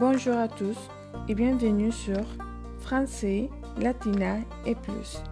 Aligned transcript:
Bonjour 0.00 0.38
à 0.38 0.48
tous 0.48 0.78
et 1.28 1.34
bienvenue 1.34 1.92
sur 1.92 2.24
Français, 2.78 3.50
Latina 3.78 4.38
et 4.64 4.74
plus. 4.74 5.22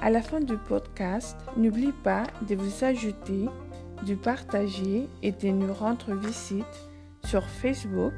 À 0.00 0.10
la 0.10 0.20
fin 0.20 0.40
du 0.40 0.56
podcast, 0.56 1.36
n'oublie 1.56 1.92
pas 2.02 2.24
de 2.48 2.56
vous 2.56 2.84
ajouter, 2.84 3.46
de 4.04 4.14
partager 4.16 5.08
et 5.22 5.30
de 5.30 5.48
nous 5.50 5.72
rendre 5.72 6.12
visite 6.16 6.88
sur 7.24 7.44
Facebook 7.44 8.12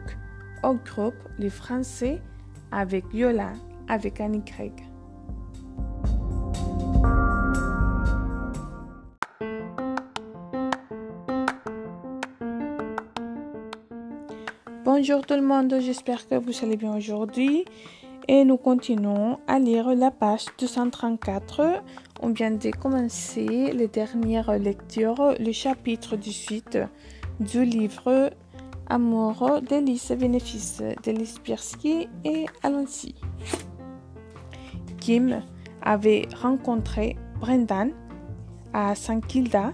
au 0.63 0.77
groupe 0.77 1.29
Les 1.39 1.51
Français 1.51 2.23
avec 2.71 3.05
Yola 3.13 3.53
avec 3.87 4.23
un 4.23 4.33
Y. 4.33 4.73
Bonjour 15.05 15.27
tout 15.27 15.35
le 15.35 15.43
monde, 15.43 15.75
j'espère 15.81 16.29
que 16.29 16.37
vous 16.37 16.53
allez 16.63 16.77
bien 16.77 16.97
aujourd'hui. 16.97 17.65
Et 18.29 18.45
nous 18.45 18.57
continuons 18.57 19.41
à 19.49 19.59
lire 19.59 19.97
la 19.97 20.13
page 20.13 20.45
234. 20.61 21.83
On 22.21 22.29
vient 22.29 22.53
de 22.53 22.71
commencer 22.71 23.73
les 23.73 23.89
dernières 23.89 24.57
lectures, 24.61 25.35
le 25.41 25.51
chapitre 25.51 26.15
18 26.15 26.79
du 27.41 27.65
livre 27.65 28.31
Amour, 28.89 29.61
délices, 29.69 30.13
bénéfices 30.13 30.81
d'Elise 31.03 31.41
Pierski 31.41 32.09
et 32.25 32.47
allons-y. 32.63 33.17
Kim 35.01 35.43
avait 35.83 36.29
rencontré 36.41 37.17
Brendan 37.41 37.91
à 38.73 38.95
Saint 38.95 39.21
Kilda 39.21 39.73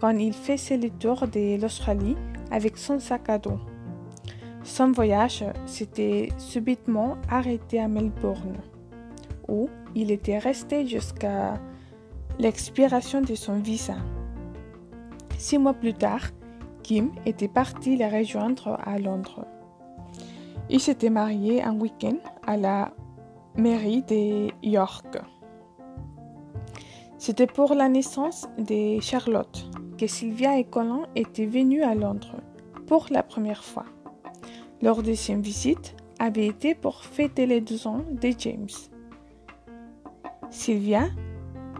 quand 0.00 0.16
il 0.16 0.32
faisait 0.32 0.78
le 0.78 0.90
tour 0.90 1.26
de 1.26 1.60
l'Australie 1.60 2.14
avec 2.52 2.78
son 2.78 3.00
sac 3.00 3.28
à 3.28 3.38
dos. 3.38 3.58
Son 4.68 4.92
voyage 4.92 5.44
s'était 5.64 6.28
subitement 6.36 7.16
arrêté 7.30 7.80
à 7.80 7.88
Melbourne, 7.88 8.58
où 9.48 9.68
il 9.94 10.10
était 10.10 10.38
resté 10.38 10.86
jusqu'à 10.86 11.54
l'expiration 12.38 13.22
de 13.22 13.34
son 13.34 13.60
visa. 13.60 13.96
Six 15.38 15.56
mois 15.56 15.72
plus 15.72 15.94
tard, 15.94 16.20
Kim 16.82 17.10
était 17.24 17.48
parti 17.48 17.96
les 17.96 18.08
rejoindre 18.08 18.78
à 18.84 18.98
Londres. 18.98 19.46
Il 20.68 20.80
s'était 20.80 21.10
marié 21.10 21.62
un 21.62 21.74
week-end 21.74 22.18
à 22.46 22.58
la 22.58 22.92
mairie 23.56 24.02
de 24.02 24.48
York. 24.62 25.18
C'était 27.16 27.46
pour 27.46 27.74
la 27.74 27.88
naissance 27.88 28.46
de 28.58 29.00
Charlotte 29.00 29.66
que 29.96 30.06
Sylvia 30.06 30.58
et 30.58 30.64
Colin 30.64 31.04
étaient 31.16 31.46
venus 31.46 31.82
à 31.82 31.94
Londres 31.94 32.36
pour 32.86 33.06
la 33.10 33.22
première 33.22 33.64
fois. 33.64 33.86
Leur 34.80 35.02
deuxième 35.02 35.42
visite 35.42 35.96
avait 36.20 36.46
été 36.46 36.76
pour 36.76 37.02
fêter 37.02 37.46
les 37.46 37.60
12 37.60 37.86
ans 37.88 38.04
de 38.10 38.30
James. 38.38 38.68
Sylvia 40.50 41.06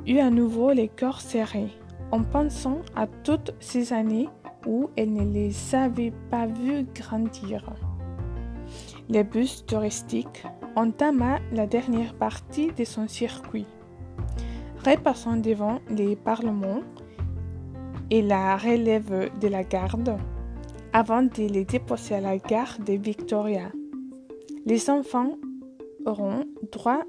eut 0.04 0.18
à 0.18 0.30
nouveau 0.30 0.72
les 0.72 0.88
cœurs 0.88 1.20
serrés 1.20 1.70
en 2.10 2.24
pensant 2.24 2.80
à 2.96 3.06
toutes 3.06 3.54
ces 3.60 3.92
années 3.92 4.28
où 4.66 4.90
elle 4.96 5.12
ne 5.12 5.24
les 5.24 5.74
avait 5.76 6.12
pas 6.28 6.46
vus 6.46 6.86
grandir. 6.92 7.72
Les 9.08 9.22
bus 9.22 9.64
touristiques 9.64 10.44
entama 10.74 11.38
la 11.52 11.68
dernière 11.68 12.14
partie 12.14 12.72
de 12.72 12.84
son 12.84 13.06
circuit. 13.06 13.66
Repassant 14.84 15.36
devant 15.36 15.78
les 15.88 16.16
parlements 16.16 16.80
et 18.10 18.22
la 18.22 18.56
relève 18.56 19.30
de 19.40 19.48
la 19.48 19.62
garde, 19.62 20.18
avant 20.92 21.22
de 21.22 21.42
les 21.42 21.64
déposer 21.64 22.16
à 22.16 22.20
la 22.20 22.38
gare 22.38 22.78
de 22.84 22.94
Victoria. 22.94 23.70
Les 24.66 24.90
enfants 24.90 25.38
auront 26.06 26.44
droit 26.72 27.02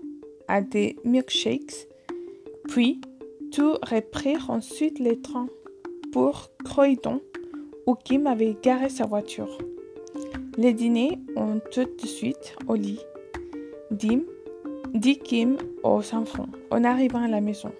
à 0.47 0.61
des 0.61 0.97
milkshakes, 1.03 1.87
puis 2.67 2.99
tout 3.51 3.73
reprirent 3.81 4.49
ensuite 4.49 4.99
les 4.99 5.19
trains 5.19 5.49
pour 6.11 6.49
Croydon, 6.65 7.21
où 7.85 7.95
Kim 7.95 8.27
avait 8.27 8.55
garé 8.61 8.89
sa 8.89 9.05
voiture. 9.05 9.57
Les 10.57 10.73
dîners 10.73 11.17
ont 11.35 11.59
tout 11.71 11.85
de 11.85 12.05
suite 12.05 12.55
au 12.67 12.75
lit. 12.75 12.99
Dim, 13.91 14.21
dit 14.93 15.17
Kim 15.17 15.57
aux 15.83 16.13
enfants 16.13 16.49
en 16.71 16.83
arrivant 16.83 17.23
à 17.23 17.27
la 17.27 17.41
maison. 17.41 17.71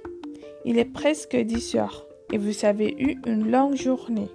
Il 0.66 0.78
est 0.78 0.86
presque 0.86 1.36
10 1.36 1.76
heures 1.76 2.06
et 2.32 2.38
vous 2.38 2.66
avez 2.66 2.96
eu 3.00 3.18
une 3.26 3.50
longue 3.50 3.76
journée. 3.76 4.30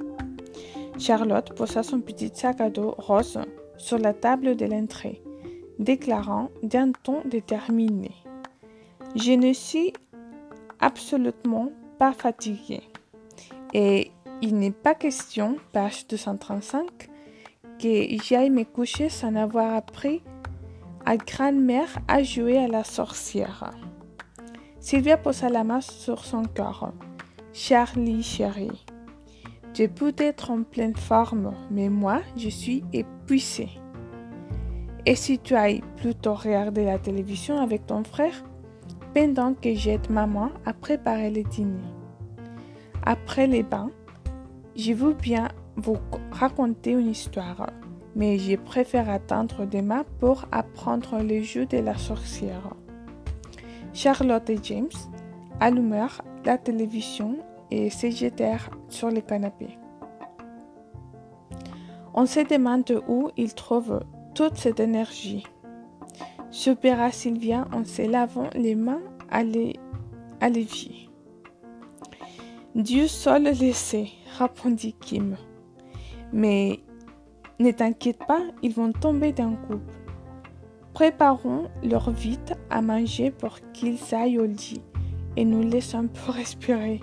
Charlotte 0.99 1.53
posa 1.55 1.83
son 1.83 2.01
petit 2.01 2.31
sac 2.33 2.61
à 2.61 2.71
dos 2.71 2.95
rose 2.99 3.41
sur 3.77 3.99
la 3.99 4.13
table 4.13 4.57
de 4.57 4.65
l'entrée, 4.65 5.23
déclarant 5.79 6.51
d'un 6.63 6.93
ton 6.93 7.23
déterminé 7.25 8.13
Je 9.17 9.33
ne 9.33 9.53
suis 9.53 9.93
absolument 10.81 11.71
pas 11.99 12.13
fatiguée. 12.13 12.83
Et 13.73 14.13
il 14.41 14.57
n'est 14.57 14.71
pas 14.71 14.95
question, 14.95 15.57
page 15.73 16.07
235, 16.07 17.09
que 17.81 18.23
j'aille 18.23 18.51
me 18.51 18.65
coucher 18.65 19.09
sans 19.09 19.35
avoir 19.35 19.75
appris 19.75 20.23
à 21.05 21.17
grand-mère 21.17 21.99
à 22.07 22.23
jouer 22.23 22.59
à 22.59 22.69
la 22.69 22.85
sorcière. 22.85 23.73
Sylvia 24.81 25.17
posa 25.17 25.49
la 25.49 25.65
main 25.65 25.81
sur 25.81 26.25
son 26.25 26.45
cœur. 26.45 26.93
Charlie 27.53 28.23
chérie. 28.23 28.85
Tu 29.75 29.89
peux 29.89 30.15
être 30.19 30.53
en 30.53 30.63
pleine 30.63 30.95
forme, 30.95 31.53
mais 31.69 31.89
moi, 31.89 32.21
je 32.37 32.49
suis 32.49 32.85
épuisée. 32.93 33.71
Et 35.05 35.17
si 35.17 35.41
tu 35.41 35.57
ailles 35.57 35.83
plutôt 35.97 36.35
regarder 36.35 36.85
la 36.85 37.01
télévision 37.01 37.59
avec 37.59 37.85
ton 37.85 38.05
frère, 38.05 38.45
pendant 39.15 39.53
que 39.55 39.75
j'aide 39.75 40.09
maman 40.11 40.51
à 40.65 40.73
préparer 40.73 41.31
le 41.31 41.43
dîner. 41.43 41.83
Après 43.05 43.49
les 43.49 43.65
bains, 43.65 43.91
je 44.77 44.93
veux 44.93 45.15
bien 45.15 45.49
vous 45.77 45.99
raconter 46.31 46.93
une 46.93 47.11
histoire, 47.11 47.69
mais 48.15 48.39
je 48.39 48.55
préfère 48.57 49.11
attendre 49.11 49.67
demain 49.67 50.05
pour 50.21 50.47
apprendre 50.53 51.21
le 51.21 51.43
jeu 51.43 51.67
de 51.67 51.79
la 51.79 51.97
sorcière. 51.97 52.75
Charlotte 53.93 54.49
et 54.51 54.59
James 54.63 54.89
allumèrent 55.59 56.23
la 56.45 56.59
télévision 56.59 57.39
et 57.75 57.91
sur 57.91 59.11
le 59.11 59.21
canapé. 59.21 59.79
On 62.15 62.27
se 62.27 62.41
demande 62.41 63.03
où 63.09 63.31
ils 63.37 63.55
trouvent 63.55 64.01
toute 64.35 64.57
cette 64.57 64.79
énergie. 64.79 65.45
Supéra 66.51 67.11
Sylvia 67.11 67.67
en 67.73 67.85
se 67.85 68.03
lavant 68.03 68.49
les 68.55 68.77
mains 68.77 69.03
à 69.31 69.43
l'évier. 69.43 71.09
Dieu 72.77 73.09
seul 73.09 73.45
le 73.45 73.73
sait, 73.73 74.09
répondit 74.39 74.95
Kim. 75.01 75.37
Mais 76.33 76.81
ne 77.59 77.73
t'inquiète 77.73 78.25
pas, 78.27 78.43
ils 78.63 78.73
vont 78.73 78.93
tomber 78.93 79.33
d'un 79.33 79.55
coup. 79.55 79.81
Préparons 80.93 81.69
leur 81.83 82.11
vite 82.11 82.55
à 82.71 82.81
manger 82.83 83.33
pour 83.33 83.59
qu'ils 83.73 84.15
aillent 84.15 84.39
au 84.39 84.47
lit 84.47 84.83
et 85.37 85.45
nous 85.45 85.63
laissons 85.69 85.99
un 85.99 86.07
peu 86.07 86.31
respirer. 86.31 87.01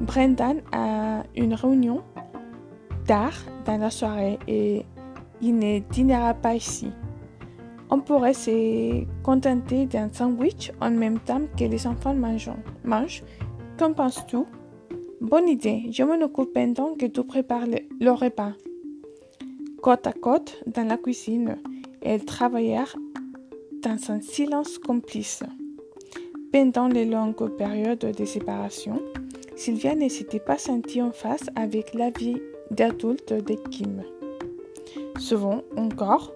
Brendan 0.00 0.62
a 0.72 1.24
une 1.36 1.54
réunion 1.54 2.02
tard 3.06 3.34
dans 3.66 3.76
la 3.76 3.90
soirée 3.90 4.38
et 4.48 4.84
il 5.42 5.56
ne 5.56 5.80
dînera 5.90 6.34
pas 6.34 6.54
ici. 6.54 6.90
On 7.90 8.00
pourrait 8.00 8.34
se 8.34 9.04
contenter 9.22 9.86
d'un 9.86 10.08
sandwich 10.12 10.72
en 10.80 10.90
même 10.90 11.18
temps 11.18 11.42
que 11.58 11.64
les 11.64 11.86
enfants 11.86 12.14
mangent. 12.14 13.22
Qu'en 13.78 13.92
penses-tu? 13.92 14.38
Bonne 15.20 15.48
idée, 15.48 15.88
je 15.90 16.02
m'en 16.02 16.22
occupe 16.24 16.54
pendant 16.54 16.94
que 16.94 17.06
tu 17.06 17.22
prépares 17.24 17.66
le, 17.66 18.10
repas. 18.10 18.52
Côte 19.82 20.06
à 20.06 20.12
côte 20.12 20.62
dans 20.66 20.86
la 20.86 20.96
cuisine, 20.96 21.58
elles 22.00 22.24
travaillèrent 22.24 22.96
dans 23.82 23.98
un 24.12 24.20
silence 24.20 24.78
complice. 24.78 25.42
Pendant 26.52 26.88
les 26.88 27.04
longues 27.04 27.56
périodes 27.56 28.14
de 28.16 28.24
séparation, 28.24 29.02
Sylvia 29.60 29.94
ne 29.94 30.08
s'était 30.08 30.40
pas 30.40 30.56
sentie 30.56 31.02
en 31.02 31.12
face 31.12 31.44
avec 31.54 31.92
la 31.92 32.08
vie 32.08 32.40
d'adulte 32.70 33.34
de 33.34 33.56
Kim. 33.68 34.02
Souvent 35.18 35.60
encore, 35.76 36.32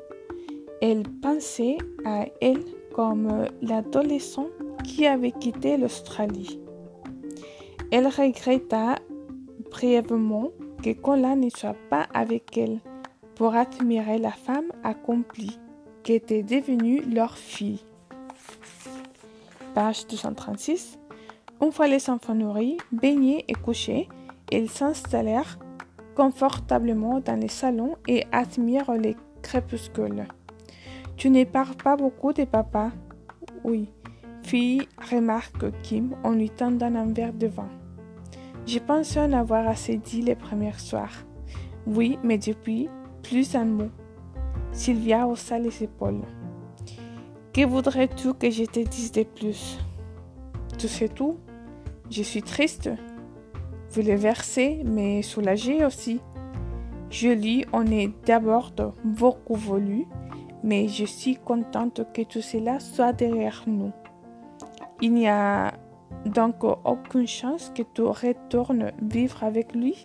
elle 0.83 1.05
pensait 1.23 1.79
à 2.05 2.27
elle 2.43 2.63
comme 2.93 3.47
l'adolescent 3.63 4.49
qui 4.85 5.07
avait 5.07 5.31
quitté 5.31 5.79
l'Australie. 5.79 6.61
Elle 7.91 8.09
regretta 8.09 8.97
brièvement 9.71 10.51
que 10.83 10.93
Colin 10.93 11.37
ne 11.37 11.49
soit 11.49 11.77
pas 11.89 12.07
avec 12.13 12.59
elle 12.59 12.79
pour 13.37 13.55
admirer 13.55 14.19
la 14.19 14.33
femme 14.33 14.71
accomplie 14.83 15.59
qui 16.03 16.13
était 16.13 16.43
devenue 16.43 17.01
leur 17.01 17.39
fille. 17.39 17.81
Page 19.75 20.07
236 20.09 20.99
une 21.61 21.73
fois 21.73 21.87
les 21.87 22.11
enfants 22.11 22.35
nourris, 22.35 22.79
baignés 22.93 23.45
et 23.49 23.55
couchés, 23.55 24.09
ils 24.51 24.69
s'installèrent 24.69 25.59
confortablement 26.15 27.21
dans 27.21 27.39
les 27.39 27.49
salons 27.49 27.97
et 28.07 28.25
admirent 28.33 28.93
les 28.93 29.17
crépuscule. 29.43 30.27
Tu 31.17 31.31
ne 31.31 31.45
parles 31.45 31.77
pas 31.77 31.97
beaucoup 31.97 32.33
de 32.33 32.45
papa 32.45 32.93
Oui, 33.63 33.91
fit 34.43 34.89
remarque 35.11 35.71
Kim 35.83 36.15
en 36.25 36.33
lui 36.33 36.51
tendant 36.51 36.95
un 36.95 37.13
verre 37.13 37.33
de 37.33 37.47
vin. 37.47 37.69
J'ai 38.67 38.81
pensé 38.81 39.21
en 39.21 39.33
avoir 39.33 39.67
assez 39.69 39.97
dit 39.97 40.23
les 40.23 40.35
premiers 40.35 40.79
soirs. 40.79 41.25
Oui, 41.87 42.19
mais 42.23 42.39
depuis, 42.39 42.89
plus 43.23 43.55
un 43.55 43.67
mot. 43.67 43.91
Sylvia 44.73 45.27
haussa 45.27 45.59
les 45.59 45.83
épaules. 45.83 46.23
Que 47.53 47.67
voudrais-tu 47.67 48.35
que 48.35 48.51
je 48.51 48.65
te 48.65 48.81
dise 48.81 49.13
de 49.13 49.23
plus? 49.23 49.79
Tu 50.79 50.89
sais 50.89 51.09
tout 51.09 51.39
Je 52.11 52.23
suis 52.23 52.43
triste. 52.43 52.91
Vous 53.91 54.03
le 54.03 54.15
versez, 54.15 54.83
mais 54.85 55.23
soulagée 55.23 55.85
aussi. 55.85 56.21
Je 57.11 57.29
lis, 57.29 57.65
on 57.73 57.87
est 57.87 58.11
d'abord 58.27 58.73
beaucoup 59.05 59.55
voulu, 59.55 60.07
mais 60.63 60.89
je 60.89 61.05
suis 61.05 61.37
contente 61.37 62.01
que 62.13 62.23
tout 62.23 62.43
cela 62.43 62.81
soit 62.81 63.13
derrière 63.13 63.65
nous. 63.67 63.93
Il 65.01 65.15
n'y 65.15 65.29
a 65.29 65.75
donc 66.27 66.65
aucune 66.85 67.27
chance 67.27 67.71
que 67.75 67.83
tu 67.83 68.03
retournes 68.03 68.93
vivre 69.03 69.45
avec 69.45 69.75
lui 69.75 70.03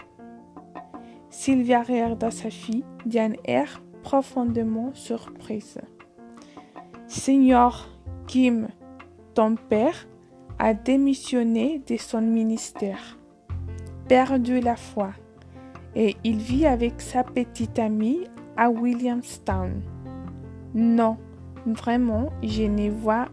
Sylvia 1.29 1.83
regarda 1.83 2.31
sa 2.31 2.49
fille 2.49 2.83
d'un 3.05 3.33
air 3.45 3.81
profondément 4.03 4.91
surprise. 4.93 5.79
Seigneur 7.07 7.87
Kim, 8.27 8.67
ton 9.35 9.55
père 9.55 10.07
a 10.59 10.73
démissionné 10.73 11.81
de 11.87 11.95
son 11.95 12.21
ministère, 12.21 13.17
perdu 14.07 14.59
la 14.59 14.75
foi, 14.75 15.11
et 15.95 16.17
il 16.23 16.37
vit 16.37 16.65
avec 16.65 16.99
sa 16.99 17.23
petite 17.23 17.79
amie 17.79 18.25
à 18.57 18.69
Williamstown. 18.69 19.81
Non, 20.75 21.17
vraiment, 21.65 22.29
je 22.43 22.63
ne 22.63 22.89
vois 22.91 23.29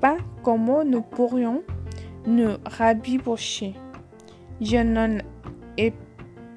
pas 0.00 0.16
comment 0.44 0.84
nous 0.84 1.02
pourrions 1.02 1.62
nous 2.26 2.56
rabibocher. 2.64 3.74
Je 4.60 4.76
n'en 4.76 5.18
ai 5.76 5.92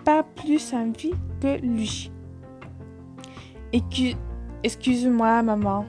pas 0.05 0.23
plus 0.23 0.73
envie 0.73 1.13
que 1.41 1.59
lui. 1.61 2.11
Excuse-moi, 4.63 5.41
maman, 5.41 5.85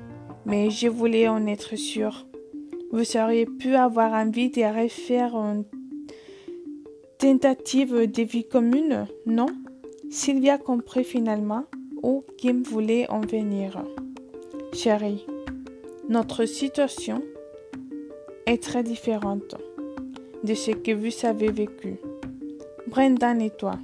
mais 0.46 0.70
je 0.70 0.88
voulais 0.88 1.28
en 1.28 1.46
être 1.46 1.76
sûre. 1.76 2.26
Vous 2.92 3.16
auriez 3.16 3.46
pu 3.46 3.74
avoir 3.74 4.12
envie 4.12 4.50
de 4.50 4.60
refaire 4.60 5.34
une 5.34 5.64
tentative 7.16 8.10
de 8.10 8.22
vie 8.22 8.46
commune, 8.46 9.06
non? 9.24 9.46
Sylvia 10.10 10.58
comprit 10.58 11.02
finalement 11.02 11.64
où 12.02 12.22
Kim 12.36 12.62
voulait 12.62 13.10
en 13.10 13.22
venir. 13.22 13.82
Chérie, 14.74 15.24
notre 16.10 16.44
situation 16.44 17.22
est 18.44 18.62
très 18.62 18.82
différente 18.82 19.54
de 20.44 20.52
ce 20.52 20.72
que 20.72 20.92
vous 20.92 21.26
avez 21.26 21.50
vécu. 21.50 21.96
Brendan 22.88 23.40
et 23.40 23.48
toi, 23.48 23.78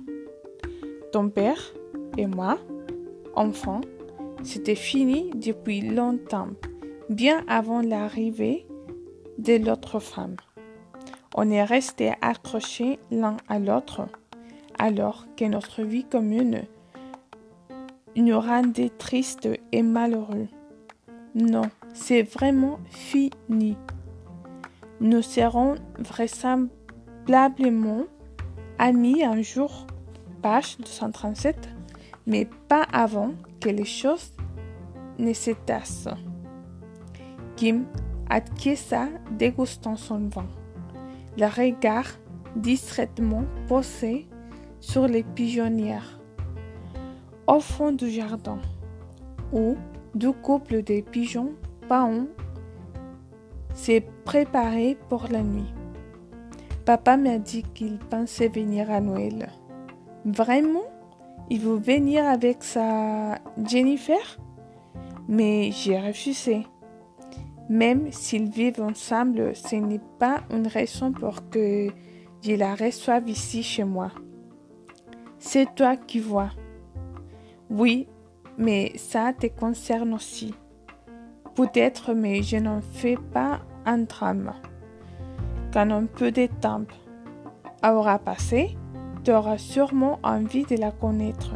ton 1.13 1.31
père 1.31 1.73
et 2.19 2.27
moi, 2.27 2.59
enfants, 3.35 3.81
c'était 4.43 4.75
fini 4.75 5.31
depuis 5.35 5.81
longtemps, 5.81 6.49
bien 7.09 7.43
avant 7.49 7.81
l'arrivée 7.81 8.68
de 9.39 9.55
l'autre 9.55 10.01
femme. 10.01 10.37
On 11.35 11.51
est 11.51 11.65
resté 11.65 12.13
accrochés 12.21 12.99
l'un 13.11 13.39
à 13.49 13.59
l'autre, 13.59 14.07
alors 14.79 15.25
que 15.37 15.45
notre 15.45 15.83
vie 15.83 16.05
commune 16.05 16.63
nous 18.17 18.41
rendait 18.41 18.91
tristes 18.91 19.49
et 19.73 19.83
malheureux. 19.83 20.49
Non, 21.35 21.63
c'est 21.95 22.23
vraiment 22.23 22.79
fini. 22.91 23.77
Nous 25.01 25.23
serons 25.23 25.77
vraisemblablement 25.99 28.05
amis 28.79 29.23
un 29.23 29.41
jour, 29.43 29.87
page 30.43 30.79
237, 30.79 31.69
mais 32.27 32.49
pas 32.69 32.87
avant 32.93 33.31
que 33.61 33.69
les 33.69 33.85
choses 33.85 34.33
ne 35.19 35.33
s'étassent. 35.33 36.09
Kim 37.57 37.87
acquiesça 38.31 39.09
dégustant 39.31 39.97
son 39.97 40.29
vin, 40.29 40.47
le 41.37 41.47
regard 41.47 42.11
distraitement 42.57 43.45
posé 43.69 44.27
sur 44.81 45.07
les 45.07 45.23
pigeonnières. 45.23 46.21
Au 47.47 47.61
fond 47.61 47.93
du 47.93 48.11
jardin, 48.11 48.59
où 49.53 49.77
deux 50.15 50.33
couples 50.33 50.83
de 50.83 51.01
pigeons 51.01 51.53
paons 51.89 52.29
s'est 53.73 54.07
préparé 54.25 54.99
pour 55.09 55.29
la 55.31 55.43
nuit. 55.43 55.73
Papa 56.85 57.17
m'a 57.17 57.39
dit 57.39 57.63
qu'il 57.75 57.99
pensait 57.99 58.49
venir 58.49 58.91
à 58.91 59.01
Noël. 59.01 59.51
Vraiment? 60.25 60.87
Il 61.51 61.61
veut 61.61 61.79
venir 61.79 62.27
avec 62.27 62.63
sa 62.63 63.39
Jennifer? 63.65 64.39
Mais 65.29 65.71
j'ai 65.71 65.99
refusé. 65.99 66.67
Même 67.69 68.11
s'ils 68.13 68.51
vivent 68.51 68.81
ensemble, 68.81 69.55
ce 69.55 69.77
n'est 69.77 70.01
pas 70.19 70.41
une 70.51 70.67
raison 70.67 71.13
pour 71.13 71.51
que 71.51 71.89
je 72.43 72.53
la 72.53 72.75
reçoive 72.75 73.29
ici 73.29 73.63
chez 73.63 73.85
moi. 73.85 74.11
C'est 75.39 75.75
toi 75.75 75.97
qui 75.97 76.19
vois. 76.19 76.51
Oui, 77.69 78.09
mais 78.57 78.93
ça 78.97 79.33
te 79.33 79.47
concerne 79.47 80.15
aussi. 80.15 80.55
Peut-être, 81.55 82.15
mais 82.15 82.43
je 82.43 82.57
n'en 82.57 82.81
fais 82.81 83.19
pas 83.33 83.61
un 83.85 83.99
drame. 83.99 84.55
Quand 85.73 85.91
un 85.91 86.07
peu 86.07 86.31
de 86.31 86.47
temps 86.47 86.87
aura 87.85 88.19
passé, 88.19 88.77
tu 89.25 89.33
auras 89.33 89.59
sûrement 89.59 90.19
envie 90.23 90.65
de 90.65 90.77
la 90.77 90.91
connaître 90.91 91.55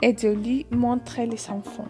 et 0.00 0.12
de 0.12 0.28
lui 0.28 0.66
montrer 0.70 1.26
les 1.26 1.50
enfants. 1.50 1.88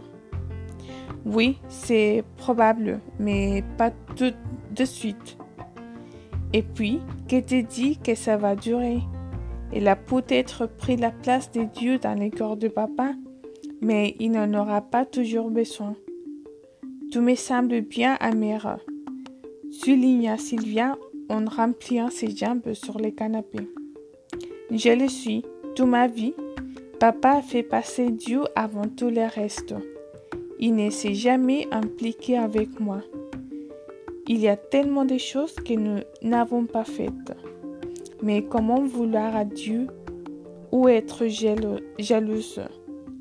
Oui, 1.25 1.59
c'est 1.69 2.25
probable, 2.37 3.01
mais 3.19 3.63
pas 3.79 3.91
tout 4.17 4.33
de 4.75 4.85
suite. 4.85 5.37
Et 6.53 6.63
puis, 6.63 7.01
que 7.29 7.41
te 7.41 7.61
dit 7.61 7.99
que 7.99 8.15
ça 8.15 8.37
va 8.37 8.57
durer? 8.57 8.99
Il 9.73 9.89
a 9.89 9.97
peut-être 9.97 10.67
pris 10.67 10.97
la 10.97 11.11
place 11.11 11.51
de 11.53 11.63
Dieu 11.63 11.99
dans 11.99 12.15
les 12.15 12.31
corps 12.31 12.57
de 12.57 12.69
papa, 12.69 13.13
mais 13.81 14.17
il 14.19 14.33
n'en 14.33 14.53
aura 14.53 14.83
pas 14.83 15.07
toujours 15.07 15.51
besoin. 15.51 15.95
Tout 17.11 17.23
me 17.23 17.35
semble 17.35 17.81
bien 17.81 18.17
amer, 18.21 18.79
souligna 19.71 20.37
Sylvia 20.37 20.97
en 21.29 21.45
rempliant 21.47 22.11
ses 22.11 22.35
jambes 22.35 22.73
sur 22.75 22.99
le 22.99 23.11
canapé. 23.11 23.61
Je 24.71 24.91
le 24.91 25.09
suis, 25.09 25.43
toute 25.75 25.87
ma 25.87 26.07
vie. 26.07 26.35
Papa 26.99 27.43
fait 27.43 27.63
passer 27.63 28.11
Dieu 28.11 28.43
avant 28.55 28.87
tout 28.87 29.11
le 29.11 29.27
reste. 29.27 29.75
Il 30.63 30.77
ne 30.77 30.91
s'est 30.91 31.15
jamais 31.15 31.67
impliqué 31.73 32.39
avec 32.39 32.79
moi. 32.79 33.01
Il 34.29 34.39
y 34.39 34.47
a 34.47 34.57
tellement 34.57 35.05
de 35.05 35.19
choses 35.19 35.57
que 35.57 35.75
nous 35.75 36.03
n'avons 36.23 36.67
pas 36.67 36.85
faites. 36.85 37.37
Mais 38.23 38.45
comment 38.45 38.85
vouloir 38.85 39.35
à 39.35 39.45
Dieu 39.45 39.89
ou 40.71 40.87
être 40.87 41.27
jalouse? 41.99 42.63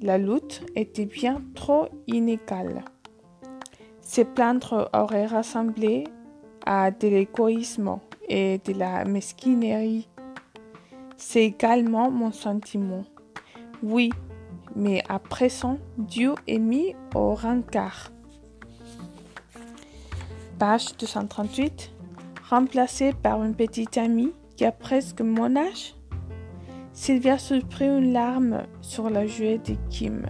La 0.03 0.19
lutte 0.19 0.63
était 0.75 1.07
bien 1.07 1.41
trop 1.55 1.87
inégale. 2.05 2.85
Se 4.01 4.21
plaindre 4.21 4.91
aurait 4.93 5.25
rassemblé 5.25 6.03
à 6.63 6.91
de 6.91 7.07
l'égoïsme 7.07 7.97
et 8.29 8.59
de 8.63 8.73
la 8.73 9.03
mesquinerie 9.03 10.07
c'est 11.21 11.45
également 11.45 12.09
mon 12.09 12.31
sentiment. 12.31 13.05
Oui, 13.83 14.09
mais 14.75 15.03
à 15.09 15.19
présent, 15.19 15.77
Dieu 15.97 16.35
est 16.47 16.59
mis 16.59 16.95
au 17.15 17.35
rencard. 17.35 18.11
Page 20.59 20.95
238. 20.97 21.91
Remplacé 22.49 23.13
par 23.13 23.43
une 23.43 23.55
petite 23.55 23.97
amie 23.97 24.33
qui 24.55 24.65
a 24.65 24.71
presque 24.71 25.21
mon 25.21 25.55
âge. 25.55 25.95
Sylvia 26.93 27.37
surprit 27.37 27.85
une 27.87 28.13
larme 28.13 28.63
sur 28.81 29.09
la 29.09 29.25
joue 29.25 29.57
de 29.57 29.75
Kim. 29.89 30.25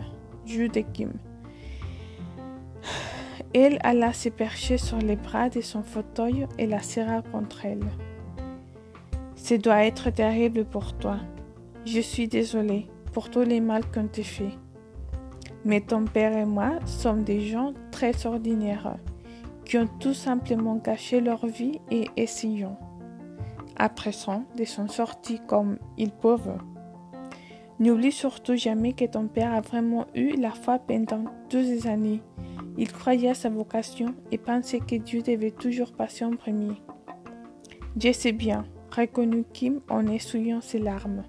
Joue 0.45 0.67
de 0.67 0.81
Kim. 0.81 1.11
Elle 3.53 3.79
alla 3.83 4.13
se 4.13 4.29
percher 4.29 4.77
sur 4.77 4.97
les 4.97 5.17
bras 5.17 5.49
de 5.49 5.59
son 5.59 5.83
fauteuil 5.83 6.47
et 6.57 6.67
la 6.67 6.81
serra 6.81 7.21
contre 7.21 7.65
elle. 7.65 7.85
Ce 9.35 9.55
doit 9.55 9.85
être 9.85 10.11
terrible 10.11 10.63
pour 10.63 10.93
toi. 10.93 11.17
Je 11.85 11.99
suis 11.99 12.27
désolée 12.27 12.87
pour 13.11 13.29
tous 13.29 13.41
les 13.41 13.61
mal 13.61 13.83
qu'on 13.93 14.07
t'a 14.07 14.23
fait. 14.23 14.57
Mais 15.65 15.81
ton 15.81 16.05
père 16.05 16.35
et 16.35 16.45
moi 16.45 16.79
sommes 16.85 17.23
des 17.23 17.41
gens 17.41 17.73
très 17.91 18.25
ordinaires 18.25 18.97
qui 19.65 19.77
ont 19.77 19.89
tout 19.99 20.13
simplement 20.13 20.79
caché 20.79 21.21
leur 21.21 21.45
vie 21.45 21.79
et 21.91 22.05
essayons, 22.17 22.77
à 23.77 23.89
présent, 23.89 24.43
de 24.57 24.65
s'en 24.65 24.87
sortir 24.87 25.45
comme 25.45 25.77
ils 25.97 26.11
peuvent. 26.11 26.57
N'oublie 27.79 28.11
surtout 28.11 28.55
jamais 28.55 28.93
que 28.93 29.05
ton 29.05 29.27
père 29.27 29.53
a 29.53 29.61
vraiment 29.61 30.07
eu 30.13 30.35
la 30.35 30.51
foi 30.51 30.77
pendant 30.77 31.23
toutes 31.49 31.65
ces 31.65 31.87
années. 31.87 32.21
Il 32.77 32.91
croyait 32.91 33.29
à 33.29 33.33
sa 33.33 33.49
vocation 33.49 34.13
et 34.31 34.37
pensait 34.37 34.79
que 34.79 34.95
Dieu 34.95 35.21
devait 35.21 35.51
toujours 35.51 35.91
passer 35.93 36.25
en 36.25 36.31
premier. 36.31 36.73
Je 37.99 38.11
sais 38.11 38.31
bien, 38.31 38.65
reconnut 38.95 39.45
Kim 39.53 39.81
en 39.89 40.07
essuyant 40.07 40.61
ses 40.61 40.79
larmes. 40.79 41.23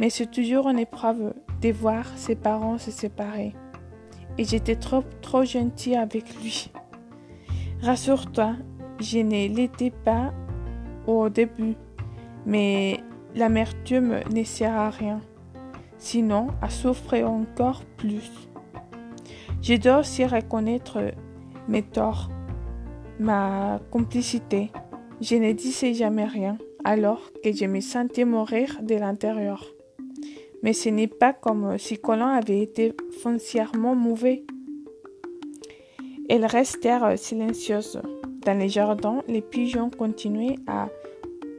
Mais 0.00 0.10
c'est 0.10 0.30
toujours 0.30 0.68
une 0.68 0.78
épreuve 0.78 1.34
de 1.60 1.72
voir 1.72 2.06
ses 2.16 2.36
parents 2.36 2.78
se 2.78 2.90
séparer. 2.90 3.54
Et 4.36 4.44
j'étais 4.44 4.76
trop, 4.76 5.02
trop 5.20 5.44
gentil 5.44 5.96
avec 5.96 6.40
lui. 6.40 6.70
Rassure-toi, 7.82 8.54
je 9.00 9.18
ne 9.18 9.48
l'étais 9.48 9.90
pas 9.90 10.32
au 11.06 11.28
début, 11.28 11.74
mais 12.46 13.00
l'amertume 13.34 14.20
ne 14.32 14.44
sert 14.44 14.74
à 14.74 14.90
rien, 14.90 15.20
sinon 15.96 16.48
à 16.62 16.70
souffrir 16.70 17.30
encore 17.30 17.82
plus. 17.96 18.48
Je 19.62 19.74
dois 19.74 19.98
aussi 19.98 20.24
reconnaître 20.24 20.98
mes 21.68 21.82
torts, 21.82 22.30
ma 23.18 23.80
complicité. 23.90 24.70
Je 25.20 25.34
ne 25.34 25.52
disais 25.52 25.94
jamais 25.94 26.24
rien, 26.24 26.58
alors 26.84 27.20
que 27.42 27.52
je 27.52 27.64
me 27.64 27.80
sentais 27.80 28.24
mourir 28.24 28.78
de 28.82 28.94
l'intérieur. 28.94 29.64
Mais 30.62 30.72
ce 30.72 30.88
n'est 30.88 31.06
pas 31.06 31.32
comme 31.32 31.78
si 31.78 31.98
Colin 31.98 32.28
avait 32.28 32.60
été 32.60 32.94
foncièrement 33.22 33.94
mauvais. 33.94 34.44
Elles 36.28 36.46
restèrent 36.46 37.18
silencieuses. 37.18 38.00
Dans 38.44 38.58
les 38.58 38.68
jardins, 38.68 39.22
les 39.28 39.42
pigeons 39.42 39.90
continuaient 39.90 40.58
à 40.66 40.88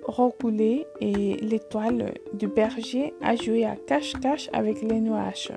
rouler 0.03 0.85
et 1.01 1.37
l'étoile 1.37 2.13
du 2.33 2.47
berger 2.47 3.13
a 3.21 3.35
joué 3.35 3.65
à 3.65 3.75
cache-cache 3.75 4.49
avec 4.53 4.81
les 4.81 4.99
nuages. 4.99 5.51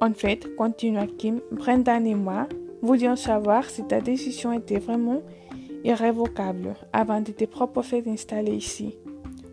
En 0.00 0.12
fait, 0.14 0.54
continua 0.56 1.06
Kim, 1.06 1.40
Brendan 1.52 2.06
et 2.06 2.14
moi 2.14 2.48
voulions 2.82 3.16
savoir 3.16 3.68
si 3.68 3.84
ta 3.86 4.00
décision 4.00 4.52
était 4.52 4.78
vraiment 4.78 5.22
irrévocable 5.84 6.74
avant 6.92 7.20
de 7.20 7.32
te 7.32 7.44
proposer 7.44 8.02
d'installer 8.02 8.54
ici. 8.54 8.96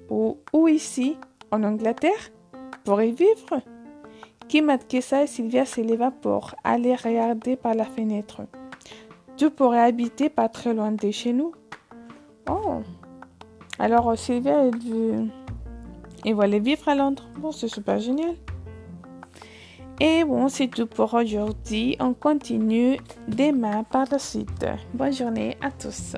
Ou 0.09 0.67
ici, 0.67 1.17
en 1.51 1.63
Angleterre, 1.63 2.31
pour 2.87 3.01
y 3.01 3.11
vivre? 3.11 3.61
Kim 4.47 4.69
Atkessa 4.69 5.23
et 5.23 5.27
Sylvia 5.27 5.65
s'éleva 5.65 6.09
pour 6.09 6.55
aller 6.63 6.95
regarder 6.95 7.57
par 7.57 7.73
la 7.73 7.83
fenêtre. 7.83 8.43
Tu 9.35 9.49
pourrais 9.49 9.81
habiter 9.81 10.29
pas 10.29 10.47
très 10.47 10.73
loin 10.73 10.93
de 10.93 11.11
chez 11.11 11.33
nous. 11.33 11.51
Oh. 12.49 12.79
Alors 13.77 14.17
Sylvia, 14.17 14.63
elle 14.63 14.79
veut... 14.79 15.25
Et 16.23 16.31
voilà 16.31 16.59
vivre 16.59 16.87
à 16.87 16.95
Londres. 16.95 17.27
Bon, 17.37 17.51
c'est 17.51 17.67
super 17.67 17.99
génial. 17.99 18.35
Et 19.99 20.23
bon, 20.23 20.47
c'est 20.47 20.69
tout 20.69 20.87
pour 20.87 21.13
aujourd'hui. 21.13 21.97
On 21.99 22.13
continue 22.13 22.99
demain 23.27 23.83
par 23.83 24.05
la 24.09 24.17
suite. 24.17 24.65
Bonne 24.93 25.11
journée 25.11 25.57
à 25.59 25.71
tous. 25.71 26.15